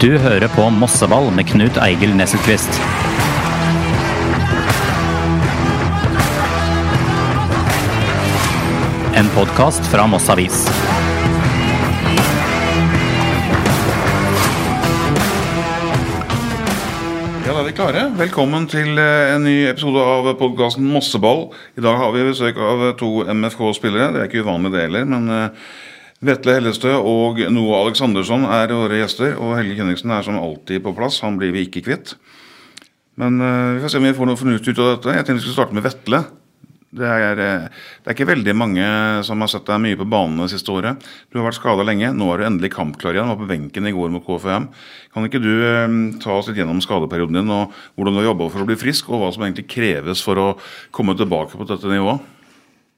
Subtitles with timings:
[0.00, 2.78] Du hører på Mosseball med Knut Eigil Nesselquist.
[9.20, 10.62] En podkast fra Moss Avis.
[17.44, 18.06] Ja, da er vi klare.
[18.22, 21.50] Velkommen til eh, en ny episode av podkasten Mosseball.
[21.76, 24.14] I dag har vi besøk av to MFK-spillere.
[24.16, 25.70] Det er ikke uvanlig det heller, men eh,
[26.20, 29.38] Vetle Hellestø og Noah Aleksandersson er våre gjester.
[29.40, 31.22] Og Helge Kjenningsen er som alltid på plass.
[31.24, 32.12] Han blir vi ikke kvitt.
[33.20, 35.14] Men uh, vi får se om vi får noe fornuftig ut av dette.
[35.16, 36.20] Jeg tenkte vi skulle starte med Vetle.
[36.90, 38.84] Det er, eh, det er ikke veldig mange
[39.22, 40.98] som har sett deg mye på banen det siste året.
[41.30, 42.10] Du har vært skada lenge.
[42.18, 43.30] Nå er du endelig kampklar igjen.
[43.30, 44.66] Du Var på benken i går mot KFM.
[45.14, 45.86] Kan ikke du eh,
[46.18, 49.08] ta oss litt gjennom skadeperioden din, og hvordan du har jobba for å bli frisk,
[49.08, 50.48] og hva som egentlig kreves for å
[50.90, 52.26] komme tilbake på dette nivået?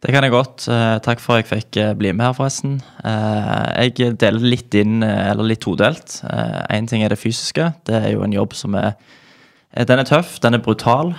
[0.03, 0.65] Det kan jeg godt.
[0.67, 2.81] Eh, takk for at jeg fikk eh, bli med her, forresten.
[3.07, 6.17] Eh, jeg deler litt inn, eller litt todelt.
[6.75, 7.69] Én ting er det fysiske.
[7.87, 8.97] Det er jo en jobb som er
[9.73, 11.15] Den er tøff, den er brutal,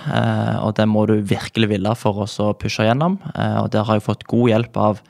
[0.62, 3.16] og den må du virkelig ville for oss å pushe gjennom.
[3.34, 5.00] Og der har jeg fått god hjelp av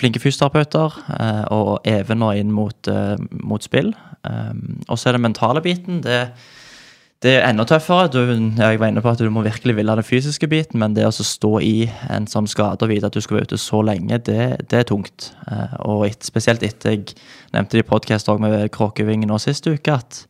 [0.00, 0.96] flinke fysioterapeuter,
[1.52, 2.88] og Even nå inn mot,
[3.44, 3.92] mot spill.
[4.88, 6.00] Og så er det mentale biten.
[6.00, 6.30] det
[7.24, 8.10] det er enda tøffere.
[8.12, 11.06] Du, jeg var inne på at du må virkelig ville den fysiske biten, men det
[11.08, 14.18] å stå i en sånn skade og vite at du skal være ute så lenge,
[14.26, 15.30] det, det er tungt.
[15.48, 17.14] Eh, og et, spesielt etter jeg
[17.54, 20.20] nevnte det i podkast med Kråkevingen nå sist uke, at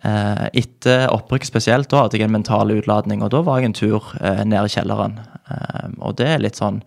[0.00, 3.78] eh, etter opprykket spesielt, da hadde jeg en mental utladning, og da var jeg en
[3.82, 5.20] tur eh, ned i kjelleren.
[6.00, 6.78] Og det er litt sånn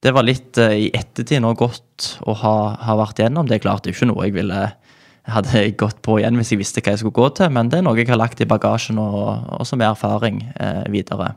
[0.00, 3.44] Det var litt i ettertid nå godt å ha, ha vært gjennom.
[3.44, 4.60] Det er klart det er ikke noe jeg ville
[5.30, 7.86] hadde gått på igjen hvis jeg visste hva jeg skulle gå til, men det er
[7.86, 11.34] noe jeg har lagt i bagasjen og, og som er erfaring eh, videre.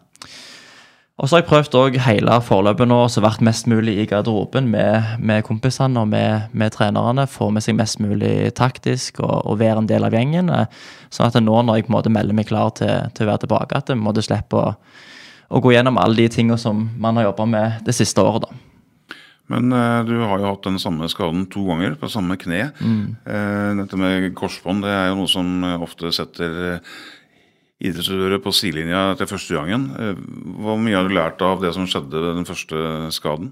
[1.19, 4.69] Og så har jeg prøvd også hele forløpet nå, så vært mest mulig i garderoben
[4.71, 7.25] med, med kompisene og med, med trenerne.
[7.27, 10.53] Få med seg mest mulig taktisk og, og være en del av gjengen.
[10.53, 13.33] eh, Sånn at nå når jeg på en måte melder meg klar til, til å
[13.33, 14.71] være tilbake, at jeg måtte slippe å,
[15.49, 18.47] å gå gjennom alle de tingene som man har jobba med det siste året.
[18.47, 18.68] da.
[19.49, 22.67] Men eh, du har jo hatt den samme skaden to ganger på samme kne.
[23.25, 26.77] Eh, dette med korsbånd det er jo noe som eh, ofte setter
[27.79, 29.89] idrettsutøvere på sidelinja til første gangen.
[29.97, 30.21] Eh,
[30.61, 33.51] hvor mye har du lært av det som skjedde ved den første skaden?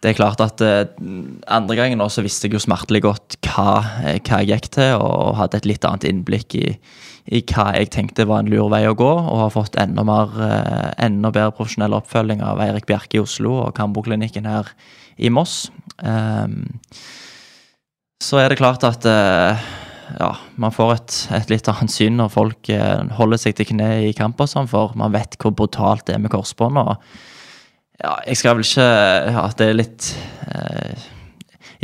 [0.00, 4.48] Det er klart at andre gangen også visste jeg jo smertelig godt hva, hva jeg
[4.48, 6.70] gikk til, og hadde et litt annet innblikk i,
[7.28, 10.32] i hva jeg tenkte var en lur vei å gå, og har fått enda, mer,
[10.96, 14.72] enda bedre profesjonell oppfølging av Eirik Bjerke i Oslo og Kambo-klinikken her
[15.20, 15.68] i Moss.
[16.02, 16.80] Ehm,
[18.20, 19.68] så er det klart at eh,
[20.18, 23.90] ja, man får et, et litt annet syn når folk eh, holder seg til kne
[24.08, 26.80] i kamp og sånn, for man vet hvor brutalt det er med korsbånd.
[26.80, 26.96] og
[28.00, 28.84] ja, jeg skal vel ikke
[29.36, 30.06] Ja, det er litt
[30.48, 31.08] eh,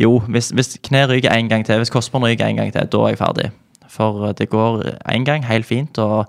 [0.01, 3.03] Jo, hvis, hvis kne ryker én gang til, hvis korsbånd ryker én gang til, da
[3.05, 3.51] er jeg ferdig.
[3.93, 4.83] For det går
[5.13, 5.99] én gang helt fint.
[5.99, 6.29] og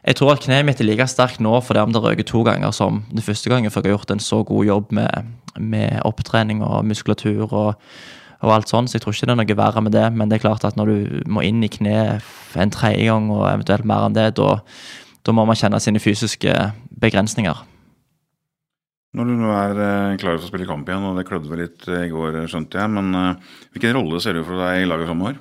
[0.00, 2.72] jeg tror at kneet mitt er like sterkt nå fordi om det røker to ganger
[2.72, 6.62] som den første gangen, for jeg har gjort en så god jobb med, med opptrening
[6.66, 7.72] og muskulatur og,
[8.40, 10.06] og alt sånn, så jeg tror ikke det er noe verre med det.
[10.14, 13.48] Men det er klart at når du må inn i kne en tredje gang og
[13.50, 14.54] eventuelt mer enn det, da,
[15.26, 16.54] da må man kjenne sine fysiske
[17.02, 17.66] begrensninger.
[19.18, 21.64] Når du nå er eh, klar for å spille kamp igjen, og det klødde vel
[21.64, 24.86] litt eh, i går, skjønte jeg, men eh, hvilken rolle ser du for deg i
[24.86, 25.40] laget framover?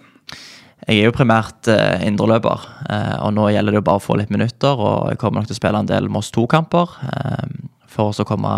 [0.87, 4.17] Jeg er jo primært eh, indreløper, eh, og nå gjelder det jo bare å få
[4.17, 4.79] litt minutter.
[4.79, 7.51] Og jeg kommer nok til å spille en del Moss 2-kamper eh,
[7.91, 8.55] for å komme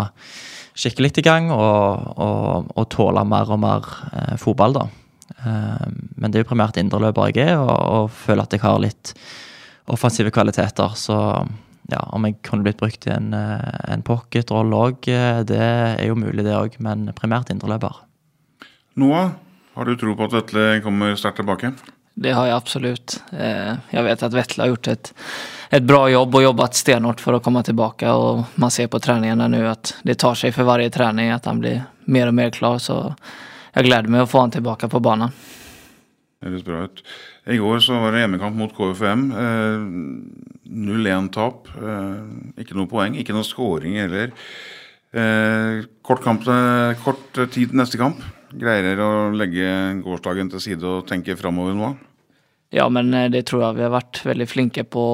[0.78, 4.86] skikkelig i gang og, og, og tåle mer og mer eh, fotball, da.
[5.42, 8.80] Eh, men det er jo primært indreløper jeg er, og, og føler at jeg har
[8.82, 9.14] litt
[9.92, 10.96] offensive kvaliteter.
[10.98, 11.16] Så
[11.92, 15.10] ja, om jeg kunne blitt brukt i en, eh, en pocket-rolle òg,
[15.48, 16.78] det er jo mulig, det òg.
[16.84, 18.04] Men primært indreløper.
[19.00, 19.34] Noah,
[19.76, 21.72] har du tro på at Vetle kommer sterkt tilbake?
[22.14, 23.14] Det har jeg absolutt.
[23.32, 25.10] Jeg vet at Vetle har gjort et,
[25.70, 28.10] et, bra jobb og jobbet stenhardt for å komme tilbake.
[28.10, 31.62] og man ser på treningene nu at det tar seg for varje trening at han
[31.62, 32.98] blir mer og mer klar så
[33.72, 35.32] jeg gleder meg å få han tilbake på banen.
[36.42, 37.00] Det høres bra ut.
[37.48, 39.24] I går så var det hjemmekamp mot KFM.
[39.32, 39.86] Eh,
[40.72, 41.70] 0-1-tap.
[41.78, 44.32] Eh, ikke noe poeng, ikke noe scoring heller.
[45.12, 48.20] Eh, kort, kamp, eh, kort tid til neste kamp.
[48.52, 49.68] Greier dere å legge
[50.04, 51.92] gårsdagen til side og tenke framover nå?
[52.72, 55.04] Ja, men eh, det tror jeg vi har vært veldig flinke på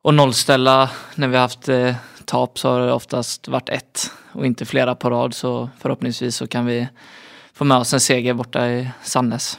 [0.00, 0.76] å nullstelle.
[1.20, 1.98] Når vi har haft eh,
[2.30, 4.06] tap så har det oftast vært ett
[4.38, 6.84] og ikke flere på rad så forhåpentligvis så kan vi
[7.56, 9.52] få med oss en seger borte i Sandnes.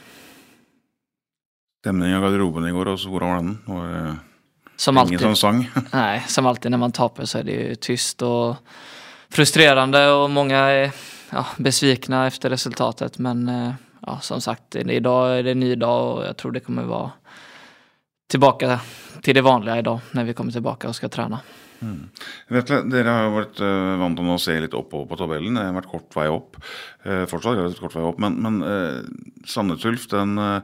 [1.82, 3.54] Stemningen i garderoben i går, også, hvordan var den?
[3.66, 4.16] Var det
[4.76, 5.20] Som ingen alltid.
[5.20, 5.62] som sang?
[5.92, 8.56] nei, som alltid når man taper, så er det jo tyst og
[9.32, 10.06] frustrerende.
[10.12, 10.92] og mange är
[11.32, 13.18] ja, besvikna efter resultatet.
[13.18, 13.74] Men eh,
[14.06, 17.10] ja, som sagt, idag är det en ny dag och jag tror det kommer vara
[18.30, 18.78] tilbake
[19.22, 21.40] til det i dag når vi kommer tillbaka och ska träna.
[22.48, 25.56] Vetle, dere har jo vært uh, vant til å se litt oppover på tabellen.
[25.58, 26.58] Det har vært kort vei opp.
[27.02, 29.00] Uh, fortsatt vært kort vei opp, men, men uh,
[29.50, 30.60] Sandnes Ulf, eh,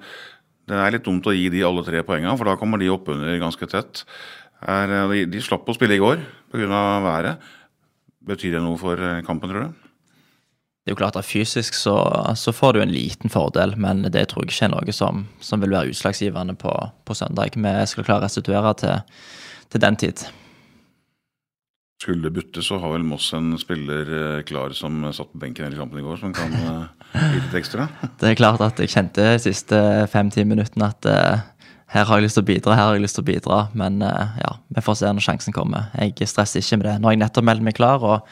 [0.68, 3.40] det er litt dumt å gi de alle tre poengene, for da kommer de oppunder
[3.40, 4.04] ganske tett.
[4.60, 6.22] Er, eh, de, de slapp å spille i går
[6.52, 6.82] pga.
[7.04, 7.50] været.
[8.28, 9.87] Betyr det noe for eh, kampen, tror du?
[10.88, 11.98] Det er jo klart at Fysisk så,
[12.32, 15.60] så får du en liten fordel, men det tror jeg ikke er noe som, som
[15.60, 16.70] vil være utslagsgivende på,
[17.04, 17.52] på søndag.
[17.52, 19.18] Vi skal klare å restituere til,
[19.68, 20.22] til den tid.
[22.00, 25.66] Skulle det butte, så har vel Moss en spiller eh, klar som satt på benken
[25.66, 27.90] hele kampen i går, som kan uh, gi litt ekstra.
[28.22, 32.30] Det er klart at jeg kjente de siste fem-ti minuttene at uh, her har jeg
[32.30, 33.60] lyst til å bidra, her har jeg lyst til å bidra.
[33.76, 35.92] Men uh, ja, vi får se når sjansen kommer.
[36.00, 36.96] Jeg stresser ikke med det.
[36.96, 38.08] Nå har jeg nettopp meldt meg klar.
[38.14, 38.24] og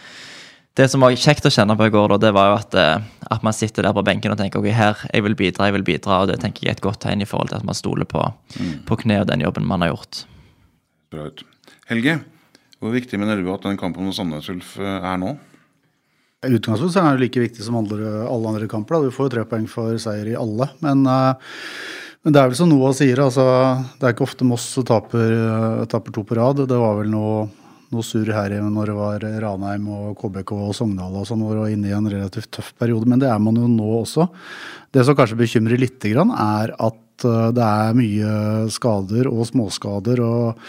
[0.77, 3.27] det som var kjekt å kjenne på i går, da, det var jo at, eh,
[3.33, 5.87] at man sitter der på benken og tenker ok, her, jeg vil bidra, jeg vil
[5.89, 6.21] bidra.
[6.23, 8.23] og Det tenker jeg er et godt tegn i forhold til at man stoler på,
[8.89, 10.27] på kne og den jobben man har gjort.
[11.13, 11.45] Bra ut.
[11.89, 12.19] Helge,
[12.83, 15.37] hvor viktig mener du at den kampen mot Sandnes Ulf eh, er nå?
[16.45, 17.97] I utgangspunktet er det like viktig som alle,
[18.29, 18.99] alle andre kamper.
[18.99, 19.09] Da.
[19.09, 20.69] Du får jo tre poeng for seier i alle.
[20.85, 21.55] Men, eh,
[22.21, 23.47] men det er vel som Noah sier, altså,
[23.97, 25.33] det er ikke ofte Moss taper,
[25.89, 26.67] taper to på rad.
[26.69, 27.47] Det var vel noe,
[27.95, 31.75] noe surr her når det var Ranheim og KBK og Sogndal og sånn, hvor det
[31.77, 33.09] inne i en relativt tøff periode.
[33.11, 34.29] Men det er man jo nå også.
[34.95, 38.31] Det som kanskje bekymrer litt, er at eh, det er mye
[38.73, 40.61] skader og småskader og,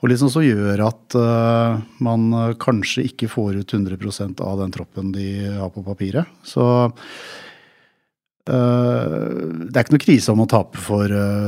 [0.00, 2.30] og liksom som gjør at uh, man
[2.60, 5.28] kanskje ikke får ut 100% av den troppen de
[5.58, 6.28] har på papiret.
[6.46, 6.66] Så
[8.50, 9.16] eh,
[9.66, 11.06] det er ikke noe krise om å tape for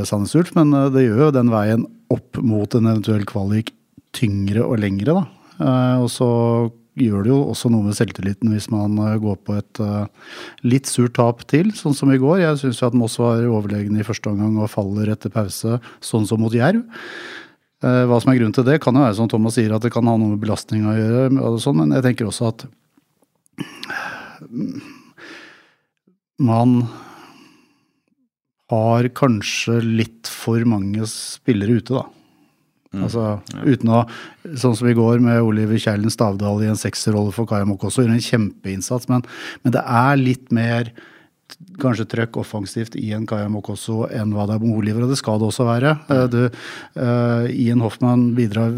[0.08, 3.72] Sandnes Ulf, men det gjør jo den veien opp mot en eventuell kvalik
[4.16, 5.16] tyngre og lengre.
[5.16, 5.24] Da.
[5.62, 6.28] Eh, og så
[7.00, 10.32] gjør det jo også noe med selvtilliten hvis man eh, går på et eh,
[10.68, 12.42] litt surt tap til, sånn som i går.
[12.42, 16.42] Jeg syns at Moss var overlegne i første omgang og faller etter pause, sånn som
[16.42, 16.84] mot Jerv.
[17.82, 20.06] Hva som er grunnen til det, kan jo være som Thomas sier, at det kan
[20.06, 22.62] ha noe med belastning å gjøre, sånn, men jeg tenker også at
[26.38, 26.76] man
[28.70, 32.06] har kanskje litt for mange spillere ute, da.
[32.92, 34.02] Altså, uten å,
[34.58, 38.02] Sånn som i går med Oliver Kjærlen Stavdal i en sekserrolle for Kaja Mokosso.
[38.02, 39.24] Gjør en kjempeinnsats, men,
[39.62, 40.90] men det er litt mer
[41.80, 45.20] kanskje trøkk offensivt i en Kaja Mokosso enn hva det er med Oliver, og det
[45.20, 45.94] skal det også være.
[46.12, 46.42] Eh, Du,
[47.00, 48.74] uh, Ian Hoffmann bidrar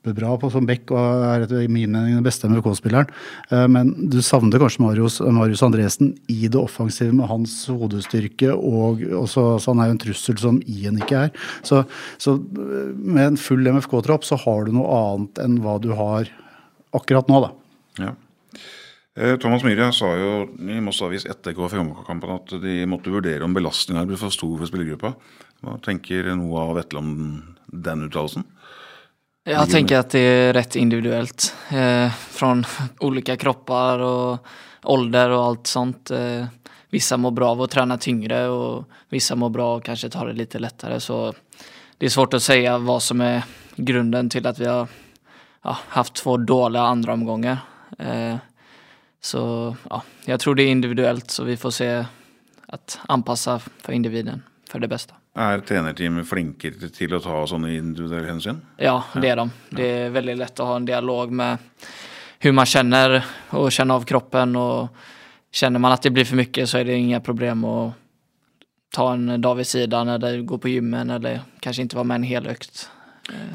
[0.00, 3.08] kjempebra på som back og er etter min mening den beste MVK-spilleren.
[3.50, 9.02] Eh, Men du savner kanskje Marius, Marius Andresen i det offensive med hans hodestyrke, og
[9.02, 11.30] også, så han er jo en trussel som Ian ikke er.
[11.62, 11.84] Så,
[12.18, 16.28] så eh, med en full MFK-tropp så har du noe annet enn hva du har
[16.92, 17.52] akkurat nå, da.
[18.00, 18.14] Ja.
[19.18, 23.54] Eh, Thomas Myhre sa jo i Moss Avis etter KFM-kampen at de måtte vurdere om
[23.54, 25.12] belastninga ble for stor for spillergruppa.
[25.60, 27.10] Hva tenker Noah av Vetle om
[27.68, 28.46] den uttalelsen?
[29.44, 31.54] Jag tänker att det är rätt individuellt.
[31.70, 32.64] Eh, från
[32.98, 34.46] olika kroppar och
[34.82, 36.10] ålder och allt sånt.
[36.10, 36.44] Eh,
[36.90, 40.32] vissa mår bra av att träna tyngre och vissa mår bra och kanske ta det
[40.32, 41.00] lite lättare.
[41.00, 41.34] Så
[41.98, 43.42] det är svårt att säga vad som är
[43.76, 44.88] grunden till att vi har
[45.62, 47.58] ja, haft två dåliga andra omgångar.
[47.98, 48.36] Eh,
[49.20, 52.04] så ja, jag tror det är individuellt så vi får se
[52.66, 55.14] att anpassa för individen för det beste.
[55.36, 58.60] Er trenerteamet flinkere til- til å ta sånne individuelle hensyn?
[58.78, 59.50] Ja, det er de.
[59.70, 61.58] Det er veldig lett å ha en dialog med
[62.40, 64.88] hvordan man kjenner, og kjenner av kroppen og
[65.52, 67.92] Kjenner man at det blir for mye, så er det ingen problem å
[68.94, 72.28] ta en dag ved siden eller gå på gymmen eller kanskje ikke være med en
[72.28, 72.84] hel økt.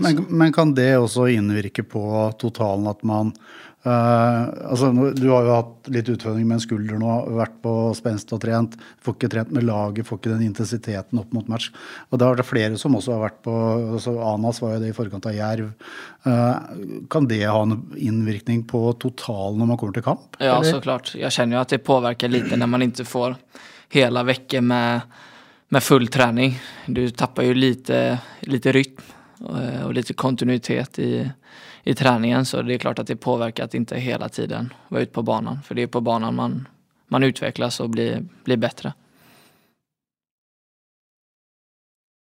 [0.04, 2.04] Men, men kan det også innvirke på
[2.38, 3.32] totalen at man
[3.86, 8.34] eh, altså Du har jo hatt litt utfordringer med en skulder nå, vært på spenst
[8.36, 8.76] og trent.
[9.06, 11.70] Får ikke trent med laget, får ikke den intensiteten opp mot match.
[12.10, 13.56] Og da er det flere som også har vært på
[13.96, 15.72] altså Anas var jo det i forkant av Jerv.
[16.26, 20.40] Uh, kan det ha en innvirkning på totalen når man kommer til kamp?
[20.40, 20.72] Ja, eller?
[20.80, 21.14] såklart.
[21.20, 23.38] Jeg kjenner jo at det påvirker litt når man ikke får
[23.96, 25.20] hele uka med,
[25.70, 26.58] med full trening.
[26.88, 28.18] Du tapper jo lite,
[28.50, 31.32] lite rytm og, och lite kontinuitet i,
[31.86, 32.46] i träningen.
[32.46, 35.62] Så det är klart att det påverkar att inte hela tiden vara ute på banan.
[35.62, 36.68] För det är på banan man,
[37.08, 38.94] man utvecklas och blir, blir bättre.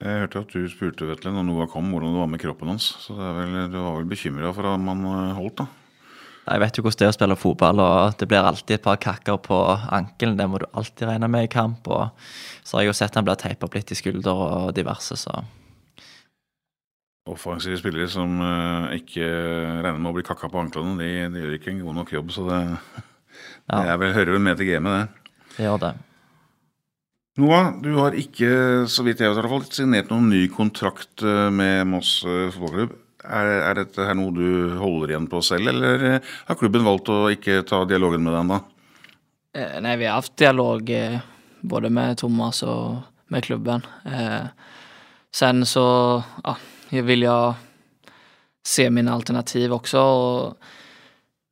[0.04, 2.90] Jeg hørte at du spurte Vetle når Noah kom, hvordan det var med kroppen hans.
[3.00, 5.66] Så det er vel, du var vel bekymra for om han eh, holdt, da?
[6.44, 8.99] Jeg vet jo hvordan det er å spille fotball, og det blir alltid et par
[9.00, 9.61] kakker på
[9.96, 10.37] ankelen.
[10.37, 11.88] Det må du alltid regne med i kamp.
[11.88, 12.11] og
[12.66, 15.40] Så har jeg jo sett han blir teipa opp litt i skulder og diverse, så
[17.25, 21.54] Offensive spillere som eh, ikke regner med å bli kakka på anklene, de, de gjør
[21.57, 22.33] ikke en god nok jobb.
[22.37, 22.59] Så det,
[23.64, 23.78] Ja.
[23.81, 25.31] det er vel, hører vel med til gamet, det.
[25.57, 25.93] det gjør det.
[27.40, 28.50] Noah, du har ikke
[28.93, 32.50] så vidt jeg vet, i hvert fall, signert noen ny kontrakt eh, med Moss eh,
[32.54, 32.93] fotballklubb.
[33.25, 37.23] Er, er dette her noe du holder igjen på selv, eller har klubben valgt å
[37.33, 38.59] ikke ta dialogen med deg ennå?
[39.81, 40.90] Nei, vi har hatt dialog
[41.64, 43.00] både med Thomas og
[43.33, 43.81] med klubben.
[44.04, 44.45] Eh,
[45.35, 45.87] sen så
[46.45, 46.54] ja,
[46.88, 47.54] vill jag
[48.66, 50.00] se mina alternativ också.
[50.00, 50.58] Och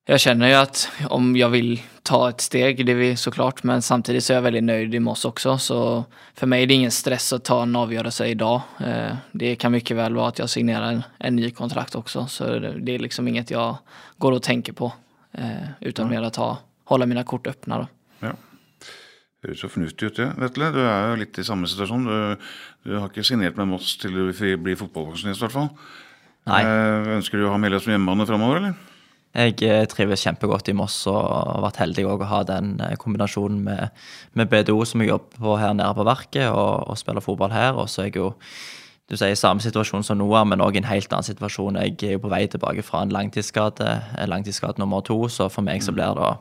[0.05, 3.83] jag känner ju att om jag vill ta ett steg, det är vi såklart, men
[3.83, 5.59] samtidigt så är jag väldigt nöjd i Moss också.
[5.59, 8.61] Så för mig är det ingen stress att ta en avgörelse idag.
[8.81, 12.45] Eh, det kan mycket väl vara att jag signerar en, en ny kontrakt också, så
[12.59, 13.77] det, är liksom inget jag
[14.19, 14.93] går och tänker på.
[15.33, 17.87] Eh, utan mer att ta, hålla mina kort öppna då.
[19.43, 19.49] Ja.
[19.49, 20.29] Høres så fornuftig ut, det.
[20.39, 22.07] Vetle, du er jo litt i samme situasjon.
[22.07, 22.49] Du,
[22.87, 25.71] du har ikke signert med Moss til du blir fotballpensjonist, i hvert fall.
[26.47, 26.63] Nei.
[26.63, 28.77] Eh, ønsker du å ha Meløy som hjemmebane framover, eller?
[29.33, 33.63] Jeg eh, trives kjempegodt i Moss og har vært heldig å ha den eh, kombinasjonen
[33.67, 34.05] med,
[34.39, 37.75] med BDO som jeg jobber på her nede på Verket, og, og spiller fotball her.
[37.75, 38.31] Og så er jeg jo
[39.11, 41.81] du sier, i samme situasjon som Noah, men òg i en helt annen situasjon.
[41.83, 43.89] Jeg er jo på vei tilbake fra en langtidsskade,
[44.23, 46.37] en langtidsskade nummer to, så for meg så blir det å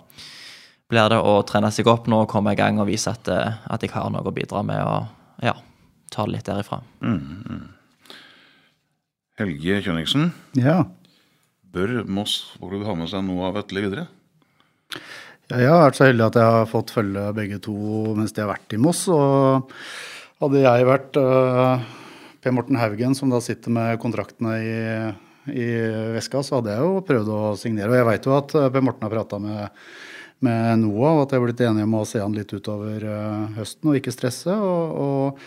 [0.91, 3.59] blir det å trene seg opp nå og komme i gang og vise at, eh,
[3.71, 5.55] at jeg har noe å bidra med, og ja,
[6.11, 6.81] ta det litt derifra.
[9.39, 10.83] Helge Kjønningsen, Ja.
[11.71, 14.07] bør Moss fotballklubb ha med seg noe av Vetle videre?
[15.49, 17.73] Ja, Jeg har vært så heldig at jeg har fått følge begge to
[18.15, 19.07] mens de har vært i Moss.
[19.07, 19.71] Og
[20.41, 21.81] hadde jeg vært uh,
[22.41, 24.75] Per Morten Haugen, som da sitter med kontraktene i,
[25.51, 25.67] i
[26.15, 27.91] veska, så hadde jeg jo prøvd å signere.
[27.91, 29.69] Og jeg veit jo at øh, Per Morten har prata med,
[30.45, 33.53] med Noah, og at jeg er blitt enig om å se han litt utover øh,
[33.59, 34.55] høsten og ikke stresse.
[34.55, 35.39] og, og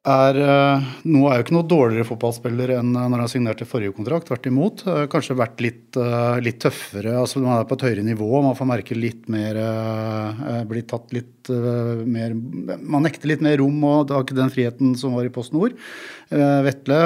[0.00, 3.92] er uh, Noah er jo ikke noe dårligere fotballspiller enn uh, når han signerte forrige
[3.92, 4.30] kontrakt.
[4.30, 4.84] Tvert imot.
[5.12, 5.98] Kanskje vært litt,
[6.40, 7.18] litt tøffere.
[7.20, 8.30] altså Man er på et høyere nivå.
[8.46, 9.60] Man får merke litt mer
[10.70, 15.18] Blir tatt litt mer Man nekter litt mer rom og har ikke den friheten som
[15.18, 15.76] var i Post Nord.
[16.30, 17.02] Vetle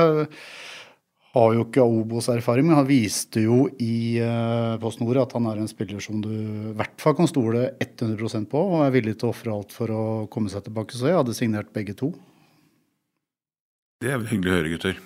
[1.34, 5.58] har jo ikke Obos-erfaring, men han viste jo i uh, Post Nord at han er
[5.58, 9.30] en spiller som du i hvert fall kan stole 100% på, og er villig til
[9.30, 10.94] å ofre alt for å komme seg tilbake.
[10.94, 12.12] Så jeg hadde signert begge to.
[14.02, 15.02] Det er vel hyggelig å høre, gutter.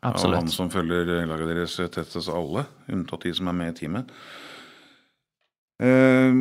[0.00, 3.74] Av han som følger eh, laget deres tettest av alle, unntatt de som er med
[3.74, 4.14] i teamet.
[5.84, 6.40] Eh,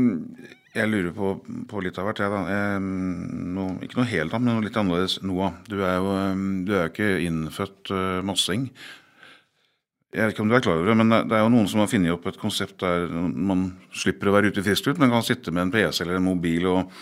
[0.78, 1.34] jeg lurer på,
[1.70, 2.40] på litt av hvert, jeg, da.
[2.54, 5.20] Eh, noe, ikke noe helt annet, men noe litt annerledes.
[5.26, 8.70] Noah, du er jo eh, du er jo ikke innfødt eh, mossing.
[10.10, 11.84] Jeg vet ikke om du er klar over det, men det er jo noen som
[11.84, 15.12] har funnet opp et konsept der man slipper å være ute i frisk luft, men
[15.14, 16.96] kan sitte med en PC eller en mobil og,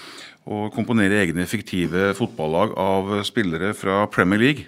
[0.43, 4.67] og komponere egne fiktive fotballag av spillere fra Premier League.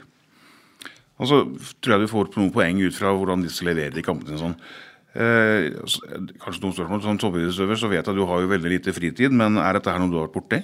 [1.19, 1.41] Og så
[1.83, 4.39] tror jeg du får noen poeng ut fra hvordan disse leverer i kampene.
[4.39, 4.55] Sånn.
[5.19, 5.75] Eh,
[6.39, 9.33] kanskje noen spørsmål Som toppidrettsutøver så vet jeg at du har jo veldig lite fritid,
[9.35, 10.59] men er dette her noe du har vært borti?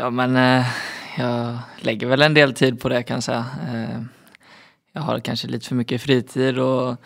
[0.00, 0.76] Ja, men eh,
[1.20, 3.38] jeg legger vel en del tid på det kan jeg si.
[3.70, 3.98] Eh,
[4.96, 6.96] jag har kanske lite för mycket fritid och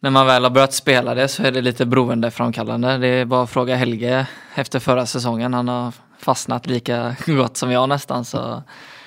[0.00, 2.98] när man väl har börjat spela det så är det lite beroendeframkallande.
[2.98, 5.54] Det är bara att fråga Helge efter förra säsongen.
[5.54, 8.62] Han har fastnat lika gott som jag nästan så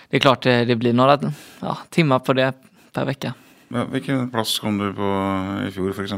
[0.09, 1.19] det är klart det, det blir några
[1.59, 2.53] ja, timmar på det
[2.93, 3.33] per vecka.
[3.67, 6.13] Ja, Hvilken plass kom du på i fjor, f.eks.?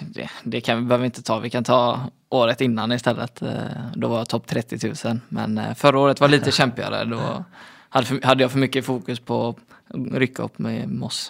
[0.00, 3.42] Det, det kan vi behöver inte ta, vi kan ta året innan istället.
[3.42, 3.50] Eh,
[3.94, 5.20] Då var jag topp 30 000.
[5.28, 7.04] Men eh, förra året var lite kämpigare.
[7.04, 7.44] Då
[7.88, 9.56] hade, för, hade jag för mycket fokus på
[9.90, 11.28] att opp upp med Moss.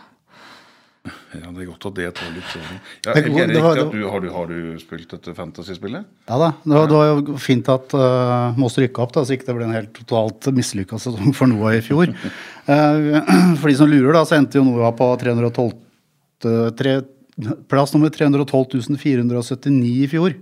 [1.09, 2.79] Ja, det er godt at det tar litt sånn.
[3.05, 6.09] Ja, er det riktig at du, har, du, har du spilt dette fantasyspillet?
[6.29, 6.49] Ja da.
[6.65, 9.57] Det var, det var jo fint at uh, Moss rykka opp, da, så ikke det
[9.57, 12.13] ble en helt totalt mislykka sesong for Noah i fjor.
[12.13, 13.21] uh,
[13.61, 15.73] for de som lurer, da, så endte jo Noah på 312,
[16.79, 16.99] tre,
[17.71, 20.37] plass nummer 312 479 i fjor.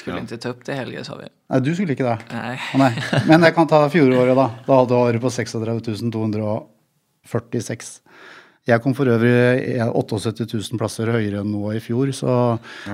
[0.00, 1.28] Skulle ikke upp til Helge sa vi.
[1.28, 2.18] Nei, du skulle ikke det.
[2.32, 2.56] Nei.
[2.80, 2.92] Nei.
[3.28, 4.46] Men jeg kan ta fjoråret, da.
[4.64, 5.66] Da hadde du året på 36
[7.28, 7.98] 246.
[8.68, 12.32] Jeg kom for øvrig 78 000 plasser høyere enn nå i fjor, så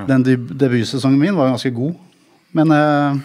[0.09, 1.97] den debutsesongen min var ganske god.
[2.56, 3.18] Men eh,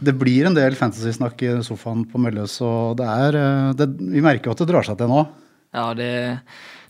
[0.00, 4.22] det blir en del fantasy-snakk i sofaen på Mølløs, og det er eh, det, Vi
[4.24, 5.24] merker jo at det drar seg til nå.
[5.72, 6.12] Ja, det,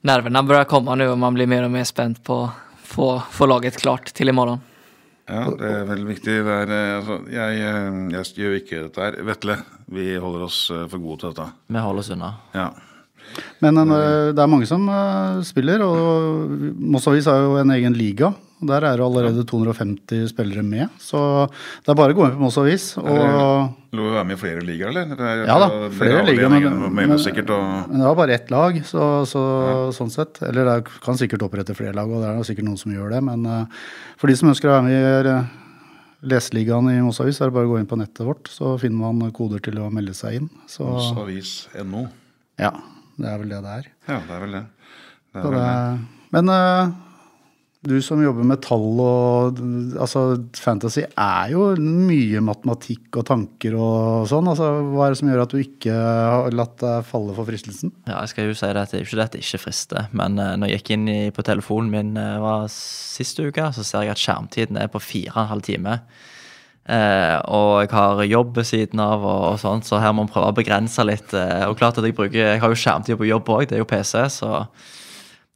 [0.07, 2.53] nerverna börjar komme nå, og man blir mer og mer spent på å
[2.93, 4.63] få, få laget klart til i morgen.
[5.31, 6.39] Ja, det er veldig viktig.
[6.45, 9.21] Det er, eh, altså, jeg, jeg, jeg gjør ikke dette her.
[9.29, 9.59] Vetle,
[9.93, 11.47] vi holder oss eh, for gode til dette.
[11.73, 12.33] Vi holder oss unna.
[12.57, 12.71] Ja.
[13.63, 13.89] Men en,
[14.37, 18.29] det er mange som eh, spiller, og Moss Avis har jo en egen liga.
[18.63, 21.49] og Der er det allerede 250 spillere med, så
[21.83, 22.93] det er bare å gå inn på Moss Avis.
[22.99, 23.09] Og
[23.93, 25.11] Lov å være med i flere ligaer, eller?
[25.19, 26.63] Er- Ja da, er flere ligaer, men-
[26.95, 27.09] men-
[27.89, 30.41] Men det var bare ett lag, så, så, sånn sett.
[30.43, 33.23] Eller det kan sikkert opprette flere lag, og det er sikkert noen som gjør det.
[33.23, 33.65] Men eh,
[34.17, 35.45] for de som ønsker å være med i, eh,
[36.23, 39.13] Leseligaen i Moss Avis er det bare å gå inn på nettet vårt, så finner
[39.13, 40.49] man koder til å melde seg inn.
[40.71, 40.87] Så
[41.19, 42.07] Avis.no.
[42.61, 42.71] ja,
[43.19, 43.89] det er vel det det er.
[44.09, 44.67] Ja, det er vel det.
[45.33, 46.29] det, er vel det det.
[46.37, 46.93] men uh,
[47.83, 49.59] du som jobber med tall og
[50.03, 50.21] Altså,
[50.55, 54.49] fantasy er jo mye matematikk og tanker og sånn.
[54.53, 57.93] Altså, hva er det som gjør at du ikke har latt deg falle for fristelsen?
[58.07, 60.07] Ja, jeg skal jo si det at det er ikke det at det ikke frister,
[60.15, 63.87] men uh, når jeg gikk inn i, på telefonen min uh, var siste uke, så
[63.87, 65.99] ser jeg at skjermtiden er på fire og en halv time.
[66.83, 70.35] Eh, og jeg har jobb ved siden av, og, og sånt, så her må vi
[70.35, 71.31] prøve å begrense litt.
[71.37, 73.85] Eh, og klart at Jeg bruker, jeg har jo skjermtid på jobb òg, det er
[73.85, 74.67] jo PC, så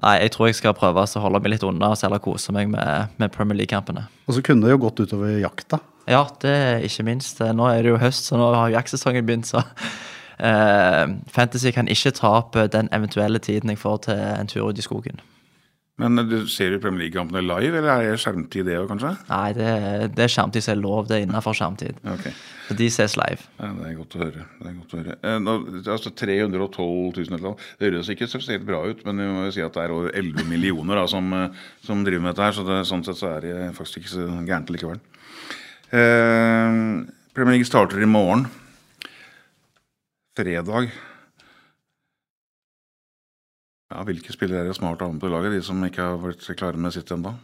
[0.05, 2.69] Nei, jeg tror jeg skal prøve å holde meg litt unna og heller kose meg
[2.69, 4.03] med, med Premier League-kampene.
[4.29, 5.79] Og så kunne det jo gått utover jakta.
[6.05, 7.41] Ja, det er ikke minst.
[7.41, 9.63] Eh, Nå er det jo høst, så nå har jaktsesongen begynt, så
[10.39, 14.69] eh, Fantasy kan ikke ta opp eh, den eventuelle tiden jeg får til en tur
[14.69, 15.25] ut i skogen.
[15.97, 19.15] Men du ser du Premier League-kampene live, eller er det skjermtid det òg, kanskje?
[19.31, 19.71] Nei, det,
[20.13, 21.07] det er skjermtid som er lov.
[21.09, 22.03] Det er innenfor skjermtid.
[22.03, 22.35] Okay.
[22.35, 22.43] ok.
[22.67, 23.47] Så de ses live.
[23.57, 24.45] Ja, det er godt å høre.
[24.59, 25.17] Det er godt å høre.
[25.23, 25.55] Eh, nå,
[25.95, 27.69] altså 312 000 eller noe.
[27.79, 30.13] Det høres ikke spesielt bra ut, men vi må jo si at det er over
[30.21, 32.59] 11 millioner da, som, eh, som driver med dette her.
[32.59, 35.01] Så det, sånn sett så er det faktisk ikke så gærent likevel.
[35.97, 36.81] Eh,
[37.33, 38.45] Premier League starter i morgen.
[40.37, 40.93] Fredag.
[43.93, 45.55] Ja, Hvilke spillere er det smart å ha med på laget?
[45.55, 47.37] De som ikke har vært klare med sitt ennå?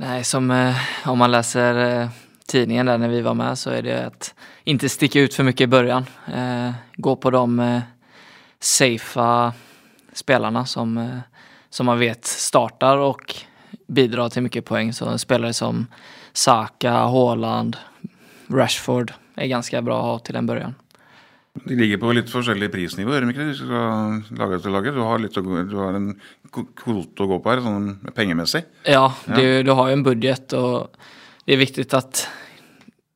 [0.00, 2.16] Nei, som eh, om man leser eh,
[2.48, 4.30] tidningen der når vi var med så er det at
[4.68, 6.08] ikke stikke ut for mye i børjan.
[6.32, 7.90] Eh, gå på de eh,
[8.60, 9.28] safe
[10.16, 13.36] spillerne som, eh, som man vet startar og
[13.86, 14.92] bidrar til mye poeng.
[14.96, 15.84] Så spillere som
[16.32, 17.76] Saka, Haaland,
[18.48, 20.76] Rashford er ganske bra å ha til en början.
[21.64, 23.52] De ligger på litt forskjellig prisnivå, gjør de ikke det?
[23.52, 24.96] De skal lage etter laget.
[24.96, 26.10] Du har, litt å, du har en
[26.52, 27.86] kvote å gå på her, sånn
[28.16, 28.64] pengemessig.
[28.84, 30.96] Ja, Du, du har jo en budget og
[31.46, 32.24] det er viktig at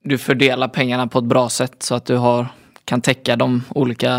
[0.06, 2.52] du fordeler pengene på et bra sett, så at du har,
[2.88, 4.12] kan dekke de ulike,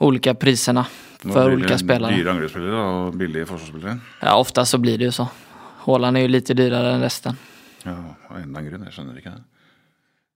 [0.00, 0.34] olika
[1.24, 2.12] for Nå spillere.
[2.14, 3.98] Dyre angrepsspillere og billige forsvarsspillere.
[4.22, 5.26] Ja, ofte så blir det jo så.
[5.86, 7.38] Haaland er jo litt dyrare enn resten.
[7.84, 7.96] Ja,
[8.28, 8.84] av enda en grunn.
[8.88, 9.42] Jeg skjønner ikke det.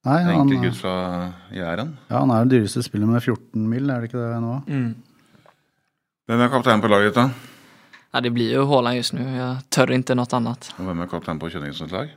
[0.07, 0.93] Nei, En han, enkel gutt fra
[1.53, 1.97] Jæren.
[2.09, 4.53] ja, han er den dyreste spillet med 14 mil, er det ikke det nå?
[6.29, 7.25] Hvem er kapteinen på laget, da?
[8.15, 9.21] Ja, det blir jo Haaland just nu.
[9.25, 10.71] Jeg tør ikke noe annet.
[10.79, 12.13] Og hvem er kaptein på Kjønningsens lag?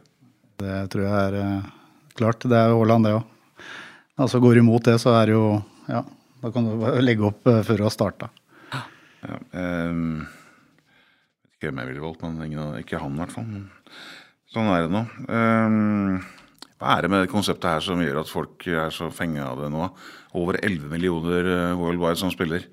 [0.62, 1.70] Det tror jeg er eh,
[2.16, 2.46] klart.
[2.48, 3.26] Det er jo Haaland, det òg.
[4.22, 5.46] Altså går du imot det, så er det jo
[5.90, 6.04] Ja,
[6.44, 8.30] da kan du legge opp eh, før du har starta.
[8.72, 13.50] Ja, ehm, vet ikke hvem jeg ville valgt, men ingen, ikke han i hvert fall.
[14.54, 15.02] Sånn er det nå.
[15.30, 16.22] Ehm,
[16.82, 19.60] hva er det med det konseptet her som gjør at folk er så fenga av
[19.62, 19.86] det nå?
[20.40, 22.66] Over 11 millioner eh, worldwide som spiller.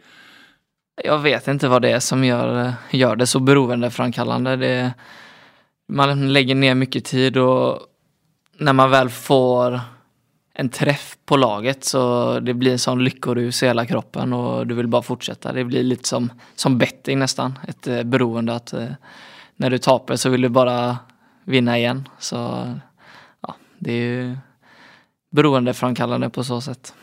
[0.99, 2.55] Jeg vet ikke hva det er som gjør,
[2.97, 4.73] gjør det så beroendeframkallende.
[5.92, 7.85] Man legger ned mye tid og
[8.64, 9.79] når man vel får
[10.59, 12.03] en treff på laget så
[12.42, 15.53] det blir en sånn lykkerus i hele kroppen og du vil bare fortsette.
[15.53, 17.61] Det blir litt som, som betting nesten.
[17.68, 18.75] eh, beroende at
[19.61, 20.81] når du taper så vil du bare
[21.44, 22.07] vinne igjen.
[22.18, 22.40] Så
[23.79, 24.37] det är ju
[25.31, 26.95] beroendeframkallende på så sätt.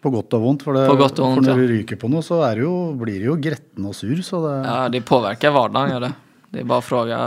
[0.00, 0.62] På godt og vondt.
[0.62, 1.58] For, det, og vondt, for når ja.
[1.58, 4.14] du ryker på noe, så er det jo, blir det jo gretten og sur.
[4.22, 6.12] Så det, Ja, det påvirker hverdagen, gjør det.
[6.48, 7.18] Det er bare å spørre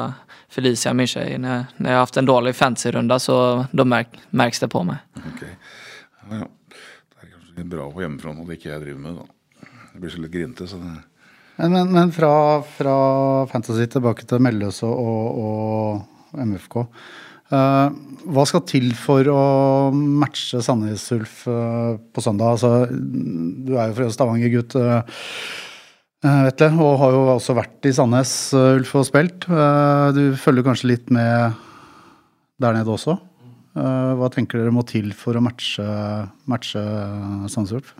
[0.51, 1.37] Felicia, min tjej.
[1.39, 3.37] Når, når jeg har haft en dårlig fantasy-runde så
[3.71, 5.03] da merk, merkes det på meg.
[5.19, 5.43] Ok.
[5.45, 6.47] Ja, ja.
[6.71, 9.69] Det er kanskje bra på hjemmefronten at det ikke jeg driver med, da.
[9.91, 10.91] Det blir så litt grinte, så det
[11.57, 12.33] Men, men, men fra,
[12.63, 12.93] fra
[13.51, 16.79] Fantasy tilbake til Melløse og, og MFK.
[17.51, 17.87] Eh,
[18.31, 19.41] hva skal til for å
[19.93, 22.55] matche Sandnes Ulf eh, på søndag?
[22.55, 25.01] Altså, du er jo fra Stavanger-gutt, uh,
[26.21, 29.47] Vetle, og har jo også vært i Sandnes eh, Ulf og spilt.
[29.49, 31.55] Eh, du følger kanskje litt med
[32.61, 33.15] der nede også?
[33.73, 35.85] Eh, hva tenker dere må til for å matche,
[36.45, 36.83] matche
[37.49, 37.95] Sandnes Ulf?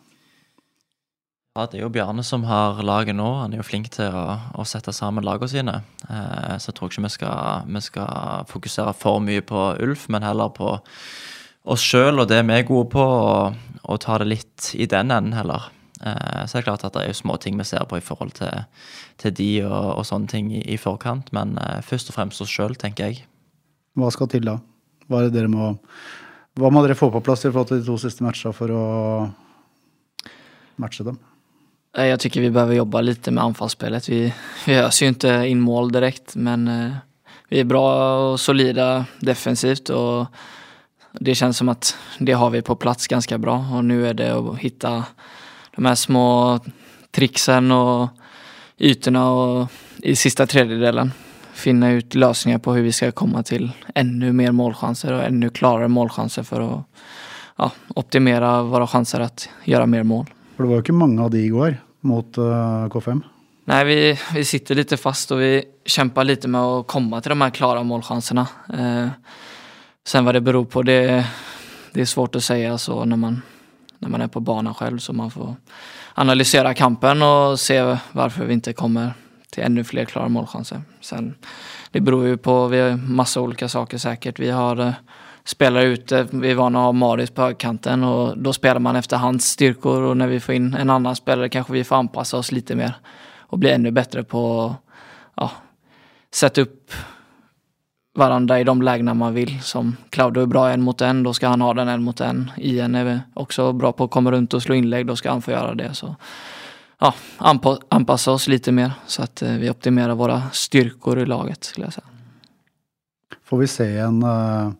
[1.52, 3.28] Ja, Det er jo Bjarne som har laget nå.
[3.42, 5.74] Han er jo flink til å, å sette sammen lagene sine.
[6.08, 10.24] Eh, så jeg tror ikke vi skal, vi skal fokusere for mye på Ulf, men
[10.24, 10.78] heller på
[11.68, 15.12] oss sjøl og det vi er gode på, og, og ta det litt i den
[15.12, 15.68] enden heller.
[16.00, 18.32] Eh, så det er klart at det er jo småting vi ser på i forhold
[18.40, 18.64] til,
[19.20, 22.54] til de og, og sånne ting i, i forkant, men eh, først og fremst oss
[22.54, 23.26] sjøl, tenker jeg.
[24.00, 24.56] Hva skal til da?
[25.12, 25.74] Hva, må,
[26.64, 28.86] hva må dere få på plass i forhold til de to siste matchene for å
[30.80, 31.20] matche dem?
[31.98, 34.10] Eh, Jag tycker vi behöver jobba lite med anfallsspelet.
[34.10, 34.34] Vi,
[34.66, 36.92] vi öser ju inte in mål direkt men eh,
[37.50, 40.26] vi är bra och solida defensivt och
[41.12, 44.32] det känns som att det har vi på plats ganska bra och nu är det
[44.36, 45.06] att hitta
[45.76, 46.60] de här små
[47.12, 48.10] tricksen och
[48.78, 51.12] ytorna och i sista tredjedelen.
[51.54, 55.92] finne ut løsninger på hvordan vi skal komme til enda mer målsjanser og enda klarere
[55.92, 56.84] målsjanser for å
[57.60, 57.70] ja,
[58.72, 60.26] våre sjanser til å gjøre mer mål.
[60.62, 61.72] For det var jo ikke mange av de i går
[62.06, 63.22] mot uh, K5.
[63.72, 63.96] Nei, vi,
[64.36, 65.56] vi sitter litt fast og vi
[65.90, 68.44] kjemper litt med å komme til de her klare målsjansene.
[68.70, 69.34] Eh,
[70.06, 71.00] sen hva det beror på, det,
[71.96, 73.40] det er svårt å si altså, når, man,
[74.06, 75.50] når man er på banen selv, så man får
[76.22, 79.16] analysere kampen og se hvorfor vi ikke kommer
[79.50, 80.86] til enda flere klare målsjanser.
[81.90, 84.46] Det beror jo på, vi har masse ulike saker sikkert.
[84.46, 85.02] Vi har eh,
[85.44, 89.18] spelare ute, vi är vana att ha Marius på högkanten och då spelar man efter
[89.18, 92.52] hans styrkor och när vi får in en annan spelare kanske vi får anpassa oss
[92.52, 92.94] lite mer
[93.40, 94.76] och bli ännu bättre på att
[95.36, 95.52] ja,
[96.34, 96.92] sätta upp
[98.14, 99.62] varandra i de lägena man vill.
[99.62, 102.52] Som Claudio är bra en mot en, då ska han ha den en mot en.
[102.58, 105.52] Ian är också bra på att komma runt och slå inlägg, då ska han få
[105.52, 105.94] göra det.
[105.94, 106.16] Så
[107.00, 107.14] ja,
[107.90, 111.94] anpassa oss lite mer så att eh, vi optimerar våra styrkor i laget skulle jag
[111.94, 112.08] säga.
[113.44, 114.72] Får vi se en, eh,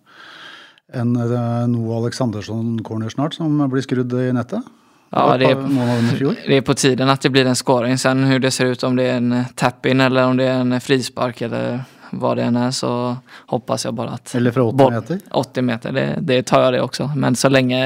[0.94, 4.68] en eh, Noah Alexandersson-corner snart som blir skrudd i nettet?
[5.12, 5.58] Ja, det er,
[6.48, 7.98] det er på tiden at det blir en scoring.
[8.00, 10.78] Sen hur det ser ut, om det er en tap-in eller om det er en
[10.80, 11.82] frispark eller
[12.16, 12.92] hva det enn er, så
[13.52, 15.20] hoppas jeg bare at Eller fra 80 meter?
[15.42, 17.10] 80 meter, det, det tar jeg det også.
[17.16, 17.82] Men så lenge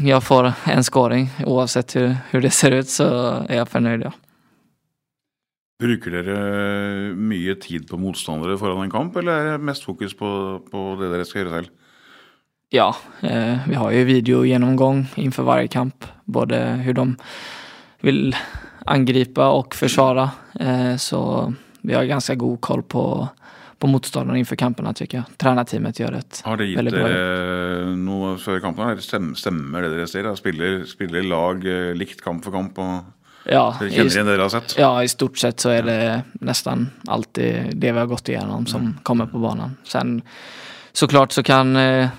[0.00, 3.10] jeg får en scoring oavsett hur, hur det ser ut så
[3.44, 4.16] er jeg fornøyd, ja.
[5.80, 6.38] Bruker dere
[7.16, 10.30] mye tid på motstandere foran en kamp, eller er det mest fokus på,
[10.68, 11.76] på det dere skal gjøre selv?
[12.70, 16.04] Ja, eh, vi har jo videogjennomgang inför varje kamp.
[16.24, 18.36] Både hvordan de vil
[18.86, 20.28] angripe og forsvare.
[20.60, 23.28] Eh, så vi har ganske god koll på,
[23.78, 25.24] på kampene, inför jeg.
[25.36, 26.50] Trenerteamet gjør et veldig bra.
[26.50, 29.00] Har det gitt dere noe før kampen?
[29.34, 30.34] Stemmer det dere ser?
[30.36, 32.78] Spiller, spiller lag eh, likt kamp for kamp?
[32.78, 34.74] og ja, dere kjenner igjen det dere har sett?
[34.78, 36.00] Ja, i stort sett så er det
[36.44, 38.96] nesten alltid det vi har gått igjennom som mm.
[39.06, 39.76] kommer på banen.
[39.88, 40.18] Sen
[40.92, 42.10] såklart så kan eh,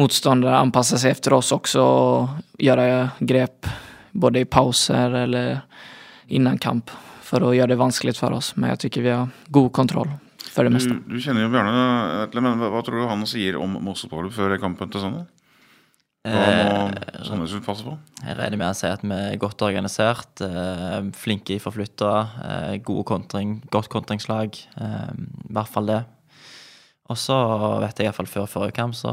[0.00, 2.88] motståndare anpasse seg efter oss også og gjøre
[3.20, 3.68] grep
[4.16, 5.58] både i pauser eller
[6.32, 6.90] innan kamp
[7.26, 8.54] for å gjøre det vanskelig for oss.
[8.56, 10.10] Men jeg tycker vi har god kontroll
[10.52, 10.96] for det meste.
[10.96, 14.56] Du, du kjenner jo Bjarne, men hva, hva, tror du han sier om Mossepål før
[14.62, 15.26] kampen til søndag?
[16.26, 17.94] Hva må eh, Sandnes passe på?
[18.22, 20.42] Jeg regner med å si at vi er godt organisert.
[20.42, 22.12] Eh, flinke i forflytta.
[22.48, 24.58] Eh, gode kontring, godt kontringslag.
[24.58, 26.00] I hvert fall det.
[27.06, 27.36] Og så
[27.84, 29.12] vet jeg iallfall før forrige kamp så